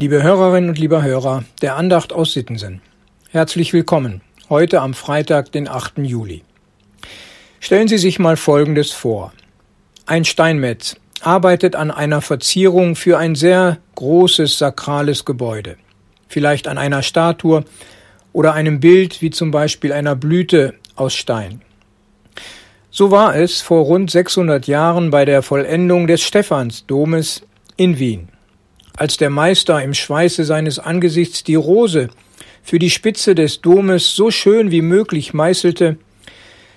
Liebe 0.00 0.22
Hörerinnen 0.22 0.70
und 0.70 0.78
lieber 0.78 1.02
Hörer 1.02 1.44
der 1.60 1.76
Andacht 1.76 2.14
aus 2.14 2.32
Sittensen, 2.32 2.80
herzlich 3.28 3.74
willkommen 3.74 4.22
heute 4.48 4.80
am 4.80 4.94
Freitag, 4.94 5.52
den 5.52 5.68
8. 5.68 5.98
Juli. 5.98 6.42
Stellen 7.60 7.86
Sie 7.86 7.98
sich 7.98 8.18
mal 8.18 8.38
Folgendes 8.38 8.92
vor. 8.92 9.34
Ein 10.06 10.24
Steinmetz 10.24 10.96
arbeitet 11.20 11.76
an 11.76 11.90
einer 11.90 12.22
Verzierung 12.22 12.96
für 12.96 13.18
ein 13.18 13.34
sehr 13.34 13.76
großes 13.96 14.56
sakrales 14.56 15.26
Gebäude, 15.26 15.76
vielleicht 16.28 16.66
an 16.66 16.78
einer 16.78 17.02
Statue 17.02 17.66
oder 18.32 18.54
einem 18.54 18.80
Bild 18.80 19.20
wie 19.20 19.28
zum 19.28 19.50
Beispiel 19.50 19.92
einer 19.92 20.16
Blüte 20.16 20.76
aus 20.96 21.12
Stein. 21.12 21.60
So 22.90 23.10
war 23.10 23.36
es 23.36 23.60
vor 23.60 23.84
rund 23.84 24.10
600 24.10 24.66
Jahren 24.66 25.10
bei 25.10 25.26
der 25.26 25.42
Vollendung 25.42 26.06
des 26.06 26.22
Stephansdomes 26.22 27.42
in 27.76 27.98
Wien 27.98 28.30
als 28.96 29.16
der 29.16 29.30
Meister 29.30 29.82
im 29.82 29.94
Schweiße 29.94 30.44
seines 30.44 30.78
Angesichts 30.78 31.44
die 31.44 31.54
Rose 31.54 32.10
für 32.62 32.78
die 32.78 32.90
Spitze 32.90 33.34
des 33.34 33.60
Domes 33.60 34.14
so 34.14 34.30
schön 34.30 34.70
wie 34.70 34.82
möglich 34.82 35.32
meißelte, 35.32 35.96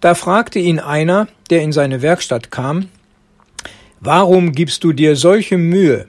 da 0.00 0.14
fragte 0.14 0.58
ihn 0.58 0.78
einer, 0.78 1.28
der 1.50 1.62
in 1.62 1.72
seine 1.72 2.02
Werkstatt 2.02 2.50
kam, 2.50 2.88
Warum 4.00 4.52
gibst 4.52 4.84
du 4.84 4.92
dir 4.92 5.16
solche 5.16 5.56
Mühe? 5.56 6.06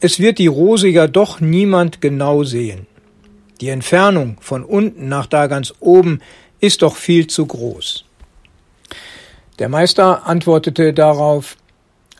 Es 0.00 0.20
wird 0.20 0.38
die 0.38 0.46
Rose 0.46 0.88
ja 0.88 1.08
doch 1.08 1.40
niemand 1.40 2.00
genau 2.00 2.44
sehen. 2.44 2.86
Die 3.60 3.68
Entfernung 3.68 4.36
von 4.40 4.64
unten 4.64 5.08
nach 5.08 5.26
da 5.26 5.48
ganz 5.48 5.74
oben 5.80 6.20
ist 6.60 6.82
doch 6.82 6.94
viel 6.94 7.26
zu 7.26 7.46
groß. 7.46 8.04
Der 9.58 9.68
Meister 9.68 10.26
antwortete 10.26 10.94
darauf, 10.94 11.56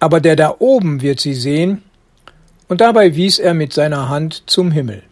aber 0.01 0.21
der 0.21 0.35
da 0.35 0.57
oben 0.59 1.01
wird 1.01 1.21
sie 1.21 1.35
sehen, 1.35 1.83
und 2.69 2.81
dabei 2.81 3.17
wies 3.17 3.39
er 3.39 3.55
mit 3.55 3.73
seiner 3.73 4.09
Hand 4.09 4.45
zum 4.47 4.71
Himmel. 4.71 5.03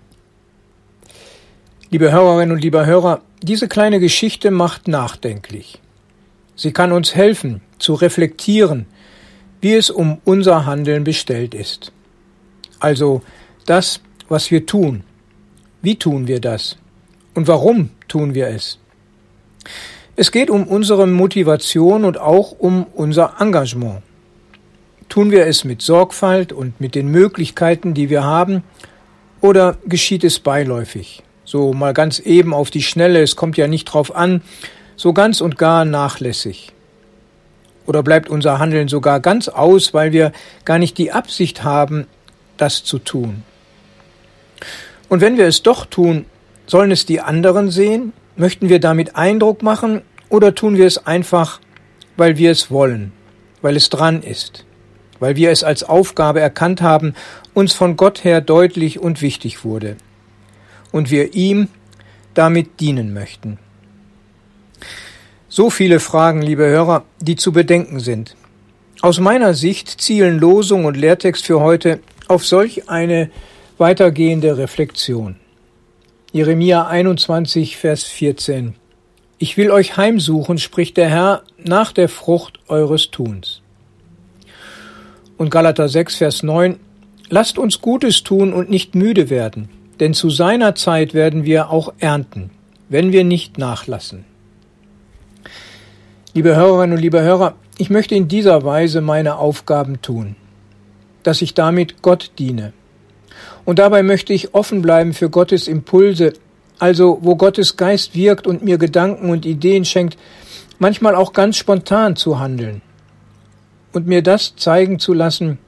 Liebe 1.90 2.13
Hörerinnen 2.13 2.52
und 2.52 2.63
lieber 2.63 2.87
Hörer, 2.87 3.23
diese 3.43 3.68
kleine 3.68 4.01
Geschichte 4.01 4.51
macht 4.51 4.88
nachdenklich. 4.88 5.80
Sie 6.54 6.73
kann 6.73 6.93
uns 6.93 7.15
helfen, 7.15 7.60
zu 7.79 7.95
reflektieren, 7.95 8.87
wie 9.60 9.74
es 9.74 9.90
um 9.90 10.18
unser 10.24 10.66
Handeln 10.66 11.04
bestellt 11.04 11.54
ist. 11.54 11.93
Also 12.80 13.23
das, 13.66 14.01
was 14.29 14.51
wir 14.51 14.66
tun. 14.66 15.04
Wie 15.82 15.96
tun 15.96 16.26
wir 16.26 16.41
das? 16.41 16.76
Und 17.35 17.48
warum 17.48 17.91
tun 18.09 18.35
wir 18.35 18.48
es? 18.48 18.79
Es 20.16 20.32
geht 20.32 20.51
um 20.51 20.66
unsere 20.66 21.07
Motivation 21.07 22.04
und 22.04 22.18
auch 22.18 22.52
um 22.52 22.87
unser 22.95 23.35
Engagement. 23.38 24.02
Tun 25.09 25.30
wir 25.30 25.46
es 25.46 25.65
mit 25.65 25.82
Sorgfalt 25.82 26.52
und 26.52 26.80
mit 26.80 26.95
den 26.95 27.09
Möglichkeiten, 27.09 27.95
die 27.95 28.10
wir 28.10 28.24
haben, 28.24 28.65
oder 29.40 29.76
geschieht 29.87 30.24
es 30.24 30.38
beiläufig? 30.38 31.23
So 31.45 31.73
mal 31.73 31.95
ganz 31.95 32.18
eben 32.18 32.52
auf 32.52 32.71
die 32.71 32.82
Schnelle, 32.82 33.23
es 33.23 33.37
kommt 33.37 33.57
ja 33.57 33.68
nicht 33.68 33.85
drauf 33.85 34.15
an, 34.15 34.43
so 34.96 35.13
ganz 35.13 35.40
und 35.40 35.57
gar 35.59 35.85
nachlässig. 35.85 36.73
Oder 37.87 38.02
bleibt 38.02 38.29
unser 38.29 38.59
Handeln 38.59 38.88
sogar 38.88 39.21
ganz 39.21 39.48
aus, 39.48 39.95
weil 39.95 40.13
wir 40.13 40.32
gar 40.65 40.79
nicht 40.79 40.98
die 40.98 41.13
Absicht 41.13 41.63
haben, 41.63 42.07
das 42.57 42.82
zu 42.82 42.98
tun? 42.98 43.45
Und 45.09 45.20
wenn 45.20 45.37
wir 45.37 45.46
es 45.46 45.63
doch 45.63 45.87
tun, 45.87 46.26
sollen 46.66 46.91
es 46.91 47.07
die 47.07 47.20
anderen 47.20 47.70
sehen? 47.70 48.13
Möchten 48.35 48.68
wir 48.68 48.80
damit 48.80 49.15
Eindruck 49.15 49.63
machen 49.63 50.02
oder 50.29 50.54
tun 50.54 50.76
wir 50.76 50.87
es 50.87 51.07
einfach, 51.07 51.60
weil 52.16 52.38
wir 52.38 52.51
es 52.51 52.70
wollen, 52.70 53.13
weil 53.63 53.76
es 53.76 53.88
dran 53.88 54.23
ist? 54.23 54.65
Weil 55.20 55.36
wir 55.36 55.50
es 55.50 55.64
als 55.64 55.82
Aufgabe 55.82 56.40
erkannt 56.40 56.82
haben, 56.82 57.14
uns 57.54 57.74
von 57.74 57.96
Gott 57.96 58.24
her 58.24 58.40
deutlich 58.40 58.98
und 58.98 59.23
wichtig 59.23 59.64
wurde 59.64 59.96
und 60.92 61.10
wir 61.10 61.34
ihm 61.34 61.68
damit 62.34 62.80
dienen 62.80 63.12
möchten. 63.12 63.58
So 65.48 65.70
viele 65.70 66.00
Fragen, 66.00 66.42
liebe 66.42 66.66
Hörer, 66.66 67.04
die 67.20 67.36
zu 67.36 67.52
bedenken 67.52 68.00
sind. 68.00 68.36
Aus 69.00 69.20
meiner 69.20 69.54
Sicht 69.54 69.88
zielen 70.00 70.38
Losung 70.38 70.84
und 70.84 70.96
Lehrtext 70.96 71.46
für 71.46 71.60
heute 71.60 72.00
auf 72.28 72.44
solch 72.44 72.88
eine 72.88 73.30
weitergehende 73.78 74.58
Reflexion. 74.58 75.36
Jeremia 76.32 76.86
21, 76.86 77.76
Vers 77.76 78.04
14. 78.04 78.74
Ich 79.38 79.56
will 79.56 79.70
euch 79.70 79.96
heimsuchen, 79.96 80.58
spricht 80.58 80.96
der 80.96 81.08
Herr, 81.08 81.42
nach 81.62 81.92
der 81.92 82.08
Frucht 82.08 82.58
eures 82.68 83.10
Tuns 83.10 83.62
und 85.36 85.50
Galater 85.50 85.88
6, 85.88 86.16
Vers 86.16 86.42
9, 86.42 86.76
Lasst 87.28 87.58
uns 87.58 87.80
Gutes 87.80 88.22
tun 88.22 88.52
und 88.52 88.70
nicht 88.70 88.94
müde 88.94 89.30
werden, 89.30 89.69
denn 89.98 90.14
zu 90.14 90.30
seiner 90.30 90.76
Zeit 90.76 91.12
werden 91.12 91.44
wir 91.44 91.70
auch 91.70 91.92
ernten, 91.98 92.50
wenn 92.88 93.10
wir 93.10 93.24
nicht 93.24 93.58
nachlassen. 93.58 94.24
Liebe 96.34 96.54
Hörerinnen 96.54 96.97
und 96.97 97.02
liebe 97.02 97.22
Hörer, 97.22 97.56
ich 97.78 97.91
möchte 97.91 98.14
in 98.14 98.28
dieser 98.28 98.64
Weise 98.64 99.00
meine 99.00 99.38
Aufgaben 99.38 100.00
tun, 100.02 100.36
dass 101.24 101.42
ich 101.42 101.53
damit 101.53 102.00
Gott 102.00 102.30
diene. 102.38 102.72
Und 103.64 103.80
dabei 103.80 104.04
möchte 104.04 104.32
ich 104.32 104.54
offen 104.54 104.80
bleiben 104.80 105.12
für 105.12 105.28
Gottes 105.28 105.66
Impulse, 105.66 106.34
also 106.78 107.18
wo 107.22 107.34
Gottes 107.34 107.76
Geist 107.76 108.14
wirkt 108.14 108.47
und 108.47 108.62
mir 108.62 108.78
Gedanken 108.78 109.30
und 109.30 109.44
Ideen 109.44 109.84
schenkt, 109.84 110.16
manchmal 110.78 111.16
auch 111.16 111.32
ganz 111.32 111.56
spontan 111.56 112.14
zu 112.14 112.38
handeln 112.38 112.82
und 113.96 114.06
mir 114.06 114.20
das 114.20 114.56
zeigen 114.56 114.98
zu 114.98 115.14
lassen, 115.14 115.58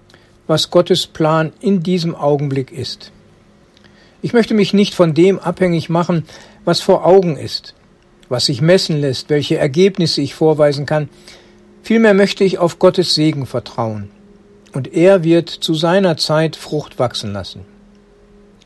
was 0.47 0.71
Gottes 0.71 1.07
Plan 1.07 1.51
in 1.61 1.83
diesem 1.83 2.15
Augenblick 2.15 2.71
ist. 2.71 3.11
Ich 4.21 4.35
möchte 4.35 4.53
mich 4.53 4.75
nicht 4.75 4.95
von 4.95 5.15
dem 5.15 5.39
abhängig 5.39 5.89
machen, 5.89 6.25
was 6.67 6.83
vor 6.83 7.07
Augen 7.07 7.39
ist, 7.39 7.75
was 8.29 8.45
sich 8.45 8.61
messen 8.61 9.01
lässt, 9.01 9.31
welche 9.31 9.57
Ergebnisse 9.57 10.21
ich 10.21 10.35
vorweisen 10.35 10.85
kann. 10.85 11.09
Vielmehr 11.83 12.13
möchte 12.13 12.45
ich 12.45 12.59
auf 12.59 12.79
Gottes 12.79 13.15
Segen 13.15 13.47
vertrauen. 13.47 14.11
Und 14.75 14.93
er 14.93 15.25
wird 15.25 15.49
zu 15.49 15.73
seiner 15.73 16.19
Zeit 16.19 16.55
Frucht 16.55 16.99
wachsen 16.99 17.33
lassen. 17.33 17.65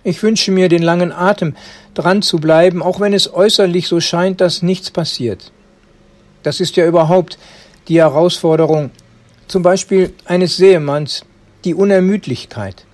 Ich 0.02 0.24
wünsche 0.24 0.50
mir 0.50 0.68
den 0.68 0.82
langen 0.82 1.12
Atem, 1.12 1.54
dran 1.94 2.22
zu 2.22 2.38
bleiben, 2.38 2.82
auch 2.82 2.98
wenn 2.98 3.14
es 3.14 3.32
äußerlich 3.32 3.86
so 3.86 4.00
scheint, 4.00 4.40
dass 4.40 4.62
nichts 4.62 4.90
passiert. 4.90 5.52
Das 6.42 6.58
ist 6.58 6.74
ja 6.74 6.84
überhaupt 6.84 7.38
die 7.86 8.00
Herausforderung, 8.00 8.90
zum 9.48 9.62
Beispiel 9.62 10.12
eines 10.24 10.56
Seemanns 10.56 11.24
die 11.64 11.74
Unermüdlichkeit. 11.74 12.84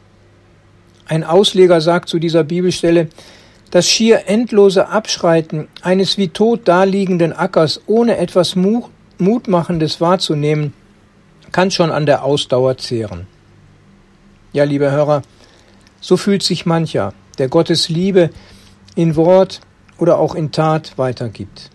Ein 1.06 1.25
Ausleger 1.25 1.81
sagt 1.81 2.09
zu 2.09 2.19
dieser 2.19 2.44
Bibelstelle, 2.44 3.09
das 3.70 3.88
schier 3.88 4.28
endlose 4.28 4.88
Abschreiten 4.88 5.69
eines 5.82 6.19
wie 6.19 6.28
tot 6.28 6.66
daliegenden 6.66 7.32
Ackers 7.32 7.81
ohne 7.87 8.16
etwas 8.16 8.56
Mutmachendes 8.56 10.00
wahrzunehmen, 10.00 10.72
kann 11.53 11.70
schon 11.70 11.91
an 11.91 12.06
der 12.06 12.25
Ausdauer 12.25 12.76
zehren. 12.78 13.26
Ja, 14.53 14.64
liebe 14.64 14.91
Hörer, 14.91 15.22
so 16.00 16.16
fühlt 16.16 16.42
sich 16.42 16.66
mancher, 16.66 17.12
der 17.38 17.48
Gottes 17.48 17.88
Liebe 17.88 18.31
in 18.94 19.16
Wort 19.16 19.60
oder 19.98 20.19
auch 20.19 20.34
in 20.34 20.53
Tat 20.53 20.97
weitergibt. 20.97 21.70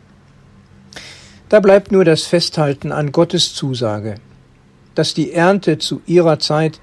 Da 1.50 1.60
bleibt 1.60 1.92
nur 1.92 2.06
das 2.06 2.24
Festhalten 2.24 2.92
an 2.92 3.12
Gottes 3.12 3.54
Zusage, 3.54 4.16
dass 4.96 5.14
die 5.14 5.32
Ernte 5.32 5.78
zu 5.78 6.02
ihrer 6.06 6.40
Zeit 6.40 6.80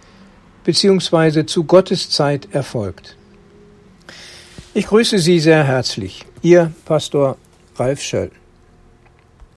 bzw. 0.64 1.46
zu 1.46 1.64
Gottes 1.64 2.10
Zeit 2.10 2.48
erfolgt. 2.52 3.16
Ich 4.74 4.86
grüße 4.86 5.18
Sie 5.18 5.40
sehr 5.40 5.64
herzlich, 5.64 6.24
Ihr 6.42 6.72
Pastor 6.84 7.36
Ralf 7.76 8.00
Schöll. 8.02 8.30